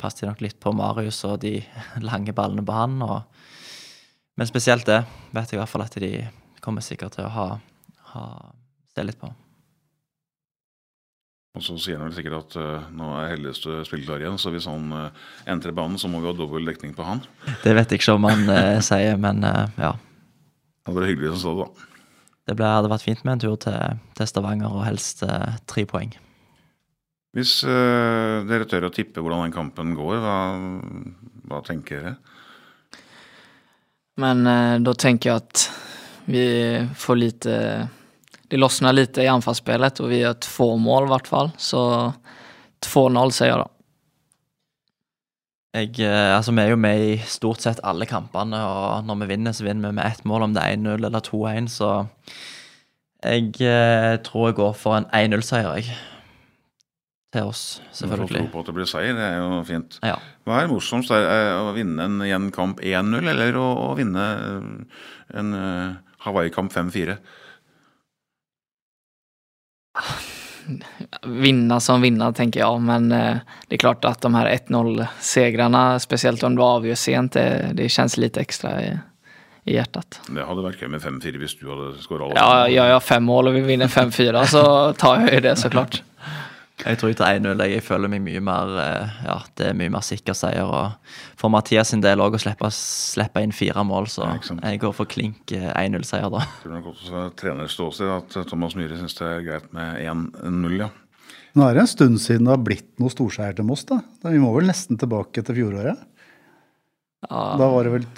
[0.00, 1.58] passet de nok litt på Marius og de
[2.08, 2.96] lange ballene på han.
[3.04, 3.44] Og,
[4.40, 5.02] men spesielt det
[5.36, 6.14] vet jeg i hvert fall at de
[6.64, 7.48] kommer sikkert til å ha,
[8.14, 8.26] ha
[8.94, 9.28] se litt på.
[11.54, 14.66] Og så sier han vel sikkert at uh, nå er Hellestø spilleklar igjen, så hvis
[14.66, 17.22] han uh, entrer banen, så må vi ha dobbel dekning på han.
[17.62, 19.92] Det vet jeg ikke om han uh, sier, men ja.
[19.94, 21.90] Det hadde vært hyggelig som sa det, da.
[22.44, 25.22] Det ble, hadde vært fint med en tur til, til Stavanger og helst
[25.70, 26.10] tre poeng.
[27.34, 30.36] Hvis uh, dere tør å tippe hvordan den kampen går, hva,
[31.50, 32.16] hva tenker dere?
[34.22, 35.64] Men uh, da tenker jeg at
[36.30, 36.44] vi
[36.98, 37.56] får lite
[38.54, 41.48] Det lossner litt i anfallsspillet, og vi gjør to mål, i hvert fall.
[41.58, 41.80] Så
[42.86, 43.70] 2-0, sier jeg da.
[45.74, 49.30] Jeg, eh, altså, vi er jo med i stort sett alle kampene, og når vi
[49.32, 51.90] vinner, så vinner vi med ett mål, om det er 1-0 eller 2-1, så
[53.24, 55.98] jeg eh, tror jeg går for en 1-0-seier, jeg
[57.34, 58.44] til oss, selvfølgelig.
[58.44, 59.98] Tro på at det blir seier, det er jo fint.
[60.06, 60.20] Ja.
[60.46, 64.26] Hva er morsomst, er å vinne en igjen kamp 1-0, eller å, å, vinne
[65.34, 65.96] en uh,
[66.28, 67.18] Hawaii-kamp 5-4?
[71.24, 76.44] Vinne som vinner, tenker jeg, men eh, det er klart at de her 1-0-segrene, spesielt
[76.46, 78.88] om du avgjør sent, det, det kjennes litt ekstra i,
[79.68, 80.22] i hjertet.
[80.24, 82.30] Det hadde vært gøy med 5-4 hvis du hadde skåra.
[82.32, 84.64] Ja, gjør jeg fem mål og vi vinner 5-4, så
[84.96, 86.00] tar jeg det, så klart.
[86.84, 87.62] Jeg tror jeg tar 1-0.
[87.70, 90.68] Jeg føler meg mye mer eh, Ja, det er mye mer sikker seier.
[90.68, 94.92] Og for Mathias sin del òg å slippe, slippe, inn fire mål, så jeg går
[94.96, 96.44] for klink 1-0-seier eh, da.
[96.64, 100.76] Det er godt fra treners ståsted at Thomas Myhre syns det er greit med 1-0,
[100.82, 100.90] ja.
[101.54, 104.00] Nå er det en stund siden det har blitt noe storseier til Moss, da.
[104.26, 106.00] Vi må vel nesten tilbake til fjoråret?
[107.24, 107.44] Ja.
[107.56, 108.08] Da var det vel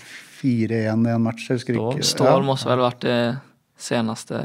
[0.40, 2.06] 4-1 i en match, jeg husker ikke.
[2.06, 2.46] Stål ja.
[2.48, 3.18] måtte vel vært det
[3.78, 4.42] seneste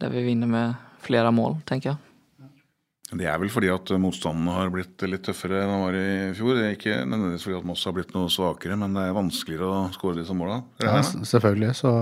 [0.00, 2.09] der vi vinner med flere mål, tenker jeg.
[3.10, 6.54] Det er vel fordi at motstandene har blitt litt tøffere enn de var i fjor.
[6.54, 9.66] Det er ikke nødvendigvis fordi at Moss har blitt noe svakere, men det er vanskeligere
[9.66, 10.60] å skåre disse måla.
[10.84, 11.92] Ja, selvfølgelig så,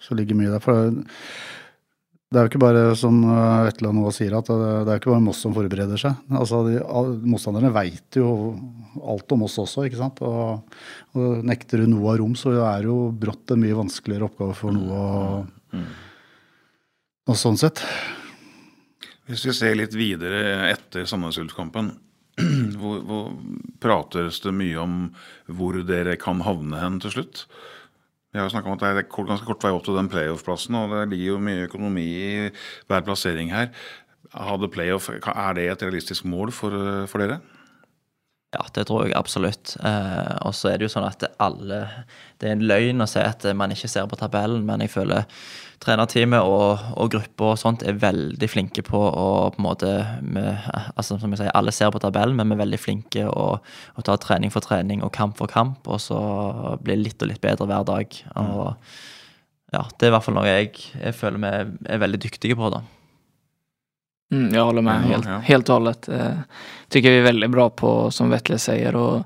[0.00, 0.64] så, ligger mye der.
[0.64, 3.20] For det er jo ikke bare som
[3.68, 6.16] Vetle nå sier, at det, er er ikke bare Moss som forbereder seg.
[6.32, 6.80] Altså, de,
[7.28, 8.32] Motstanderne veit jo
[9.04, 10.24] alt om oss også, ikke sant.
[10.24, 10.78] Og,
[11.12, 14.56] og nekter du noe av rom, så er det jo brått en mye vanskeligere oppgave
[14.56, 15.08] for noe.
[15.08, 15.90] Og, mm.
[17.28, 17.84] og sånn sett.
[19.28, 21.90] Hvis vi ser litt videre etter Sandnes Ulf-kampen,
[22.80, 23.26] hvor, hvor
[23.82, 24.94] prates det mye om
[25.52, 27.42] hvor dere kan havne hen til slutt?
[28.32, 30.76] Vi har jo snakka om at det er ganske kort vei opp til den playoff-plassen,
[30.80, 32.32] og det ligger jo mye økonomi i
[32.88, 33.70] hver plassering her.
[34.32, 36.72] Hadde playoff, Er det et realistisk mål for,
[37.08, 37.40] for dere?
[38.56, 39.74] Ja, det tror jeg absolutt.
[39.84, 41.82] Eh, og så er det jo sånn at alle
[42.40, 45.28] Det er en løgn å si at man ikke ser på tabellen, men jeg føler
[45.82, 50.64] trenerteamet og, og gruppa og sånt er veldig flinke på å på en måte med,
[50.94, 54.06] altså som jeg sier, Alle ser på tabellen, men vi er veldig flinke å, å
[54.06, 56.18] ta trening for trening og kamp for kamp, og så
[56.82, 58.20] bli litt og litt bedre hver dag.
[58.42, 58.74] Og
[59.72, 62.58] ja, det er i hvert fall noe jeg, jeg føler vi er, er veldig dyktige
[62.58, 62.82] på, da.
[64.32, 66.08] Mm, jag håller med helt, helt och hållet.
[66.08, 66.38] Eh,
[66.88, 69.22] tycker vi är väldigt bra på, som Vetle säger, och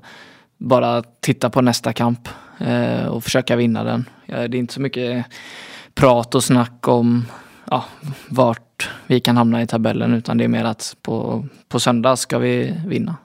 [0.57, 4.09] bara titta på nästa kamp eh, och försöka vinna den.
[4.25, 5.25] Ja, det är inte så mycket
[5.95, 7.25] prat och snack om
[7.69, 7.85] ja,
[8.29, 12.41] vart vi kan hamna i tabellen utan det är mer att på, på søndag skal
[12.41, 13.15] vi vinne.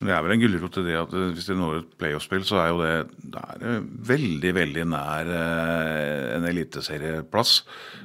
[0.00, 2.56] Det er vel en gulrot til det at eh, hvis de når et playoff-spill, så
[2.62, 2.92] er jo det,
[3.34, 7.50] det er eh, veldig, veldig nær eh, en eliteserieplass.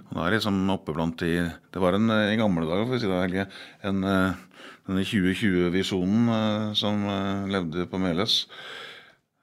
[0.09, 2.97] Og det er liksom oppe blant de Det var en eh, i gamle dager, for
[2.97, 3.45] å si det, Helge,
[3.87, 8.41] en, eh, denne 2020-visjonen eh, som eh, levde på Meløs.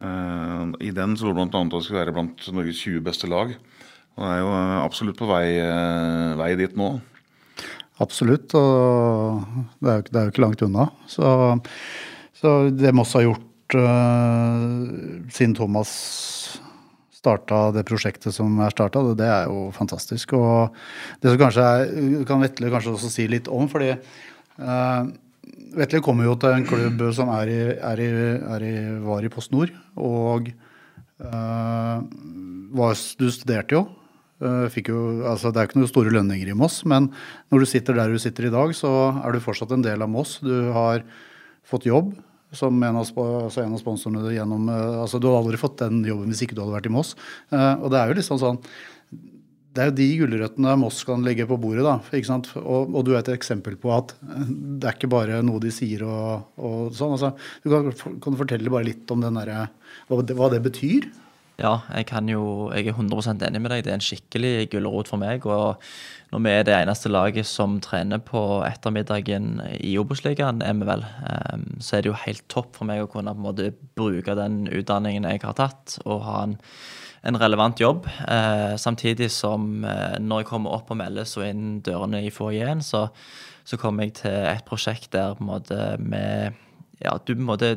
[0.03, 1.63] Eh, I den så lå det bl.a.
[1.63, 3.55] at det skulle være blant Norges 20 beste lag.
[4.17, 6.91] Og det er jo eh, absolutt på vei, eh, vei dit nå.
[8.03, 9.45] Absolutt, og
[9.79, 10.89] det er jo, det er jo ikke langt unna.
[11.07, 11.27] Så,
[12.35, 15.93] så det Moss har gjort uh, siden Thomas
[17.23, 20.35] starta det prosjektet som er starta, det, er jo fantastisk.
[20.35, 20.75] Og
[21.23, 21.93] det som kanskje er,
[22.27, 25.13] kan Vetle kanskje også si litt om, fordi øh,
[25.73, 28.11] Vetle kommer jo til en klubb som er i, er i,
[28.57, 32.03] er i, var i Post Nord, og øh,
[32.77, 33.85] var, du studerte jo.
[34.75, 37.05] Fikk jo, altså det er ikke noen store lønninger i Moss, men
[37.53, 38.91] når du sitter der du sitter i dag, så
[39.23, 40.41] er du fortsatt en del av Moss.
[40.43, 41.05] Du har
[41.63, 42.11] fått jobb
[42.53, 46.03] som en av, altså en av sponsorene gjennom øh, altså Du hadde aldri fått den
[46.05, 47.15] jobben hvis ikke du hadde vært i Moss.
[47.55, 48.59] Eh, Og det er jo liksom sånn
[49.73, 51.85] det er jo de gulrøttene Moss kan legge på bordet.
[51.87, 52.51] da, ikke sant?
[52.61, 56.05] Og, og du er et eksempel på at det er ikke bare noe de sier
[56.05, 57.15] og, og sånn.
[57.17, 57.33] altså,
[57.65, 59.55] du kan, kan du fortelle bare litt om den der,
[60.11, 61.09] hva, det- hva det betyr?
[61.61, 63.85] Ja, jeg jo, jeg er 100 enig med deg.
[63.85, 65.45] Det er en skikkelig gulrot for meg.
[65.47, 65.77] Og
[66.33, 72.03] når vi er det eneste laget som trener på ettermiddagen i Obos-ligaen, ehm, så er
[72.03, 75.99] det jo helt topp for meg å kunne måte bruke den utdanningen jeg har tatt,
[76.07, 76.57] og ha en,
[77.23, 78.09] en relevant jobb.
[78.29, 82.83] Eh, samtidig som eh, når jeg kommer opp og meldes og inn dørene i foajeen,
[82.83, 83.07] så,
[83.65, 86.59] så kommer jeg til et prosjekt der på en måte med
[87.03, 87.71] ja, du på en måte,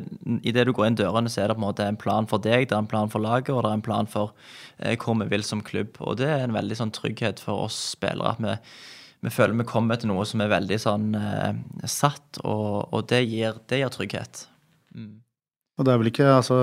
[0.46, 2.68] Idet du går inn dørene, så er det på en måte en plan for deg,
[2.68, 4.34] det er en plan for laget, og det er en plan for
[4.78, 5.98] eh, hvor vi vil som klubb.
[5.98, 8.36] Og det er en veldig sånn trygghet for oss spillere.
[8.36, 8.54] at vi,
[9.26, 11.58] vi føler vi kommer til noe som er veldig sånn eh,
[11.90, 14.46] satt, og, og det, gir, det gir trygghet.
[15.76, 16.60] Og det er vel ikke altså,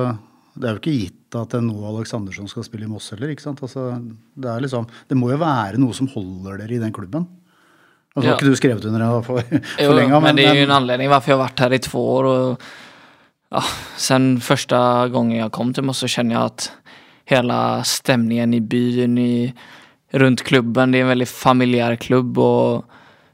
[0.53, 3.31] det er jo ikke gitt at det er nå Aleksandersson skal spille i Moss heller.
[3.33, 3.61] ikke sant?
[3.65, 3.87] Altså,
[4.37, 7.25] det, er liksom, det må jo være noe som holder dere i den klubben.
[8.13, 8.35] Altså, Ja.
[8.35, 10.21] Har ikke du skrevet under for, Jo, for lenge?
[10.21, 12.29] men det er jo en anledning hvorfor jeg har vært her i två år.
[12.33, 12.67] og
[13.53, 13.61] ja,
[13.97, 14.77] sen første
[15.13, 16.69] gangen jeg kom til Moss så kjenner jeg at
[17.33, 19.53] hele stemningen i byen, i,
[20.13, 22.83] rundt klubben, det er en veldig familiær klubb og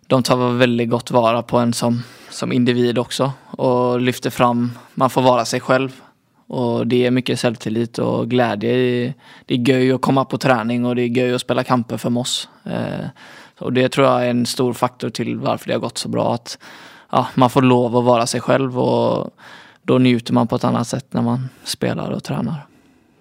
[0.09, 1.99] de tar veldig godt vare på en som,
[2.31, 3.27] som individ også
[3.59, 5.91] og lyfter fram, man får være seg själv.
[6.49, 8.69] Och det gir mye selvtillit og glede.
[9.45, 12.09] Det er gøy å komme på trening, og det er gøy å spille kamper for
[12.09, 12.47] Moss.
[12.65, 13.05] Eh,
[13.59, 16.31] och det tror jeg er en stor faktor til hvorfor det har gått så bra.
[16.39, 16.55] At
[17.11, 19.29] ja, man får lov å være seg selv, og
[19.85, 22.65] da njuter man på et annet sett når man spiller og trener.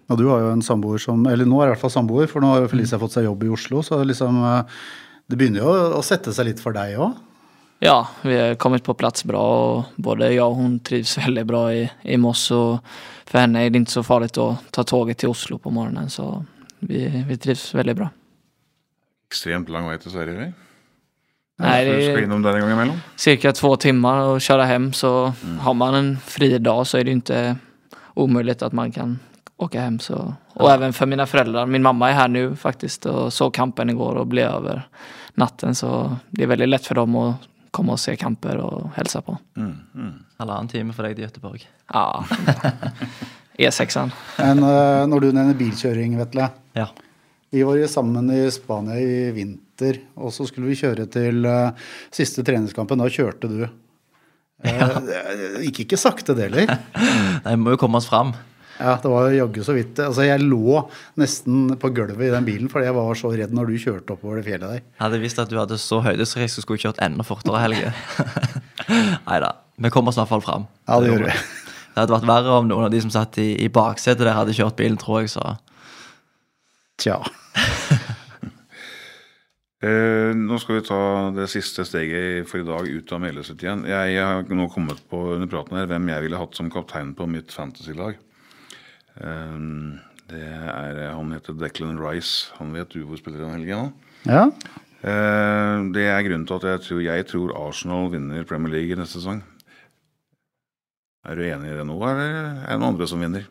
[0.08, 2.40] Ja, du har jo en samboer som Eller nå er i hvert fall samboer, for
[2.40, 3.84] nå har Felicia fått seg jobb i Oslo.
[3.84, 4.80] Så liksom eh,
[5.28, 7.12] det begynner jo å sette seg litt for deg òg.
[7.80, 11.62] Ja, vi har kommet på plats bra og både jeg og hun trivs veldig bra
[11.74, 12.78] i, i Moss og
[13.28, 16.40] For henne er det ikke så farlig å ta tåget til Oslo på morgenen, så
[16.80, 18.06] vi, vi trivs veldig bra.
[19.28, 20.38] Ekstremt lang vei til Sverige.
[20.38, 20.46] vi.
[21.58, 22.14] Nei, det er ca.
[22.16, 23.08] to timer å kjøre hjem.
[23.18, 23.78] cirka mm.
[23.78, 27.56] timmar och köra hem så har man en fri dag så er det ikke
[28.16, 29.18] umulig at man kan
[29.58, 29.98] åka hem.
[29.98, 30.34] Så.
[30.54, 31.66] Och även for mine föräldrar.
[31.66, 34.82] Min mamma er her nå faktiskt och såg kampen igår og ble over
[35.34, 39.20] natten så det er veldig lett for dem att komma og se kamper og hilse
[39.24, 39.34] på.
[39.58, 40.14] Mm, mm.
[40.40, 41.66] Halvannen time for deg til Gøteborg.
[41.92, 42.06] Ja.
[43.58, 44.12] E6-en.
[44.38, 46.50] Men uh, når du nevner bilkjøring, Vetle.
[46.78, 46.88] Ja.
[47.50, 51.72] Vi var jo sammen i Spania i vinter, og så skulle vi kjøre til uh,
[52.14, 53.00] siste treningskampen.
[53.02, 53.62] Da kjørte du.
[54.66, 54.88] Ja.
[55.06, 56.70] det gikk ikke sakte, det heller.
[57.44, 58.34] Nei, Vi må jo komme oss fram.
[58.78, 59.98] Ja, det var jaggu så vidt.
[59.98, 60.80] Altså, jeg lå
[61.18, 64.38] nesten på gulvet i den bilen fordi jeg var så redd når du kjørte oppover
[64.38, 64.82] det fjellet der.
[64.84, 67.90] Jeg hadde visst at du hadde så høydesrisk, og skulle kjørt enda fortere, Helge.
[69.28, 69.56] Nei da.
[69.78, 70.68] Vi kommer oss i hvert fall fram.
[70.86, 71.34] Ja, det gjør vi.
[71.34, 74.54] Det hadde vært verre om noen av de som satt i, i baksetet der, hadde
[74.54, 75.34] kjørt bilen, tror jeg.
[75.34, 75.56] Så
[76.98, 77.18] Tja.
[79.78, 80.96] Eh, nå skal vi ta
[81.30, 83.84] det siste steget for i dag ut av Meløset igjen.
[83.86, 87.12] Jeg, jeg har nå kommet på under praten her hvem jeg ville hatt som kaptein
[87.14, 88.18] på mitt fantasy-lag.
[89.18, 89.58] Eh,
[90.28, 92.52] det er Han heter Declan Rice.
[92.58, 93.92] Han vet du hvor spiller han helgen nå?
[94.28, 94.48] Ja.
[94.98, 99.20] Eh, det er grunnen til at jeg tror, jeg tror Arsenal vinner Premier League neste
[99.20, 99.42] sesong.
[101.28, 103.46] Er du enig i det nå, eller er det noen andre som vinner?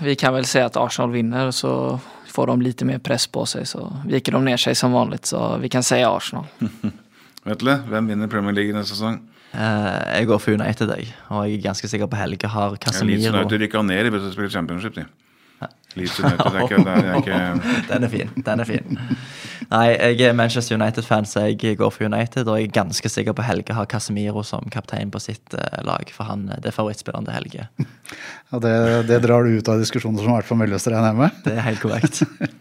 [0.00, 1.98] Vi kan vel si at Arsenal vinner så
[2.30, 3.66] får de lite mer press på seg.
[3.66, 6.46] så viker de ned seg som vanligt så vi kan si Arsenal.
[7.48, 9.18] Vetle, hvem vinner Premier League neste sesong?
[9.54, 11.08] Eh, jeg går for United, jeg.
[11.30, 13.32] Og jeg er ganske sikker på Helge har Leeds Casemiro.
[13.34, 15.06] United rykka ned i beste spiller championship, de.
[15.98, 17.38] Leeds United er ikke, det er ikke
[17.90, 18.28] Den er fin.
[18.46, 18.98] den er fin.
[19.70, 22.46] Nei, jeg er Manchester United-fan, så jeg går for United.
[22.48, 26.06] Og jeg er ganske sikker på Helge har Casemiro som kaptein på sitt eh, lag.
[26.14, 27.66] For han det er favorittspilleren til Helge.
[28.52, 28.74] ja det,
[29.10, 31.42] det drar du ut av diskusjoner som har vært for Melløster, regner jeg med.
[31.44, 32.22] Det er helt korrekt.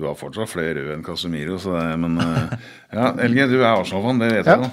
[0.00, 2.52] Du har fortsatt flere røde enn Casemiro, så det, men eh,
[2.96, 4.54] Ja, Helge, du er Arsenal-fan, det vet Ja.
[4.56, 4.70] jeg nå.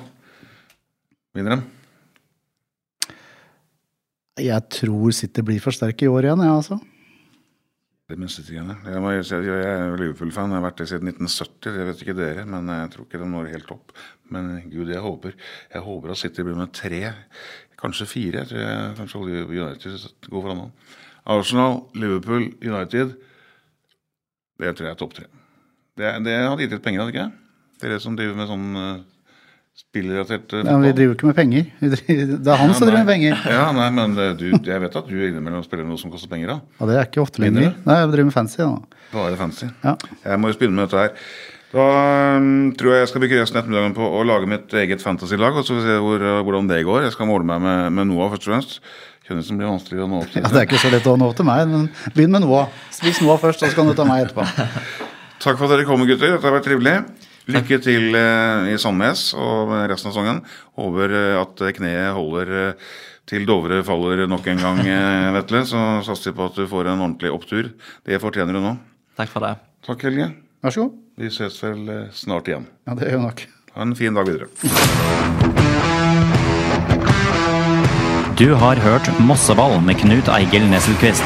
[1.37, 1.65] Vinner dem?
[4.41, 6.77] Jeg tror City blir for sterk i år igjen, jeg, ja, altså.
[8.07, 8.77] Det minste tingene.
[8.87, 11.73] Jeg, må, jeg er Liverpool-fan, jeg har vært det siden 1970.
[11.75, 13.93] Det vet ikke dere, men jeg tror ikke de når helt opp.
[14.33, 15.35] Men gud, jeg håper.
[15.73, 17.01] Jeg håper at City blir med tre,
[17.81, 18.45] kanskje fire.
[18.45, 20.69] Jeg tror jeg, kanskje United går foran nå.
[21.35, 23.13] Arsenal, Liverpool, United.
[24.57, 25.27] Det tror jeg er topp tre.
[25.99, 27.69] Det, det hadde gitt litt penger, hadde ikke det?
[27.83, 28.81] Dere som driver med sånn
[29.77, 31.67] uh, spillrelatert uh, Ja, vi driver jo ikke med penger.
[31.81, 33.43] Driver, det er han som driver med penger.
[33.53, 36.55] Ja, nei, men eh, du, jeg vet at du innimellom spiller noe som koster penger,
[36.55, 36.79] da.
[36.79, 37.75] Ja, det er ikke ofte lenger.
[37.85, 38.63] Nei, jeg driver med fancy.
[38.63, 39.03] Da.
[39.13, 39.69] Bare fancy.
[39.83, 39.95] Ja.
[40.23, 41.35] Jeg må jo begynne med dette her.
[41.67, 41.83] Da
[42.39, 45.59] um, tror jeg jeg skal bruke resten av ettermiddagen på å lage mitt eget fantasy-lag.
[45.59, 47.03] Og så får vi se hvor, uh, hvordan det går.
[47.03, 48.79] Jeg skal måle meg med, med Noah først og fremst.
[49.27, 50.41] Kjennes som blir vanskelig å nå opp til.
[50.45, 52.71] Ja, det er ikke så lett å nå til meg, men begynn med Noah.
[52.95, 54.47] Spis Noah først, så kan du ta meg etterpå.
[55.43, 56.37] Takk for at dere kom, gutter.
[56.37, 57.01] Dette har vært trivelig.
[57.47, 60.41] Lykke til eh, i Sandnes og resten av sesongen.
[60.79, 62.89] Håper eh, at kneet holder eh,
[63.27, 65.63] til Dovre faller nok en gang, eh, Vetle.
[65.67, 67.71] Så satser vi på at du får en ordentlig opptur.
[68.07, 68.75] Det fortjener du nå.
[69.19, 69.55] Takk for det.
[69.87, 70.31] Takk, Helge.
[70.63, 70.97] Vær så god.
[71.17, 72.67] Vi ses vel eh, snart igjen.
[72.87, 73.45] Ja, det gjør vi nok.
[73.77, 74.51] Ha en fin dag videre.
[78.37, 81.25] Du har hørt Mosseball med Knut Eigil Nesselquist.